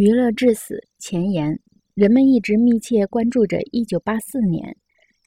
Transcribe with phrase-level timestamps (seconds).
[0.00, 1.60] 娱乐至死前言：
[1.92, 4.74] 人们一直密切关注着1984年，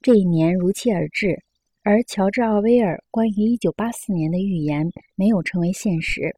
[0.02, 1.38] 这一年如期而至，
[1.84, 6.34] 而乔治·奥威尔关于1984年的预言没有成为现实。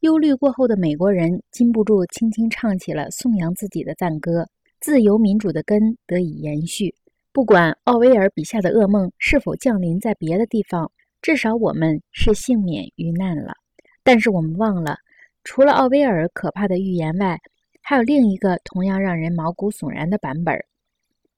[0.00, 4.46] 忧虑过后的美国人禁不住轻轻唱起了颂扬自己的赞歌，
[4.80, 6.94] 自由民主的根得以延续。
[7.32, 10.92] 不管奥威尔笔下的噩梦是否降临在别的地方，
[11.22, 13.54] 至少我们是幸免于难了。
[14.02, 14.98] 但是我们忘了，
[15.42, 17.40] 除了奥威尔可怕的预言外，
[17.88, 20.62] 还有另一个同样让人毛骨悚然的版本，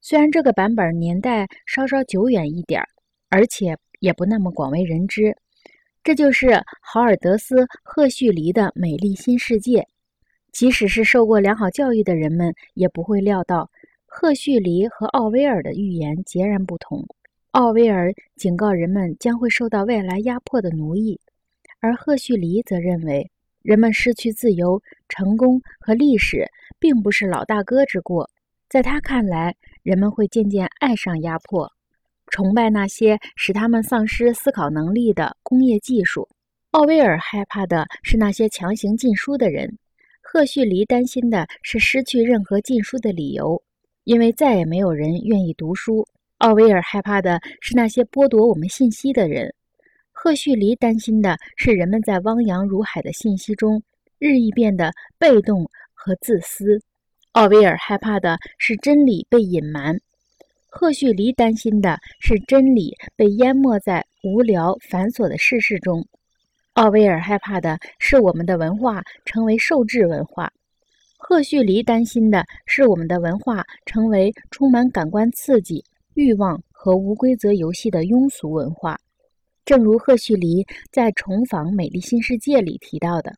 [0.01, 2.83] 虽然这个版本年代稍稍久远一点，
[3.29, 5.33] 而且也不那么广为人知。
[6.02, 9.78] 这就是豪尔德斯·赫胥黎的《美丽新世界》。
[10.51, 13.70] 即使是受过良好教育的人们，也不会料到
[14.05, 17.06] 赫胥黎和奥威尔的预言截然不同。
[17.53, 21.20] 奥威尔警告人们将会受到外来压迫的奴役，
[21.78, 23.30] 而赫胥黎则认为。
[23.62, 26.46] 人们失去自由、成功和历史，
[26.78, 28.28] 并不是老大哥之过。
[28.69, 31.70] 在他看来，人们会渐渐爱上压迫，
[32.28, 36.28] 崇拜那些使他们丧失思考能力的工业技术。
[36.70, 39.77] 奥威尔害怕的是那些强行禁书的人，
[40.22, 43.61] 赫胥黎担心的是失去任何禁书的理由，
[44.05, 46.06] 因为再也没有人愿意读书。
[46.39, 49.52] 奥威尔害怕的是那些剥夺我们信息的人。
[50.23, 53.83] 赫胥黎担心的是，人们在汪洋如海的信息中
[54.19, 56.79] 日益变得被动和自私。
[57.33, 59.98] 奥威尔害怕的是真理被隐瞒，
[60.69, 66.07] 赫胥黎担心的是真理被淹没在无聊繁琐的世事中。
[66.75, 70.53] 奥威尔害怕的是我们的文化成为受制文化，
[71.17, 75.83] 赫胥黎担心的是我们的文化成为充满感官刺激、
[76.13, 78.98] 欲望和无规则游戏的庸俗文化。
[79.64, 83.33] 正如赫胥黎在《重访美丽新世界》里提到的，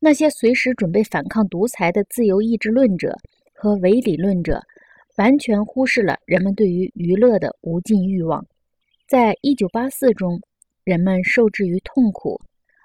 [0.00, 3.16] 那些随时准备反抗独裁的自由意志论者
[3.54, 4.60] 和唯理论者，
[5.16, 8.44] 完全忽视了人们对于娱乐的无尽欲望。
[9.06, 10.40] 在一九八四中，
[10.84, 12.40] 人们受制于痛苦；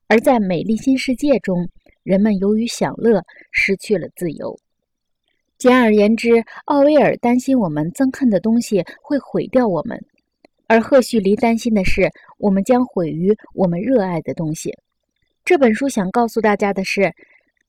[0.08, 1.68] 而在美丽新世界中，
[2.03, 4.59] 人们由于享乐失去了自由。
[5.58, 10.06] 简而言之，奥威尔担心我们憎恨的东西会毁掉我们。
[10.68, 14.78] 而赫胥黎担心的是，我们将毁于我们热爱的东西。
[15.46, 17.14] 这本书想告诉大家的是，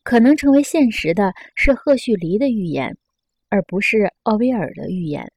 [0.03, 2.97] 可能成为现实的是赫胥黎的预言，
[3.49, 5.31] 而不是奥威尔的预言。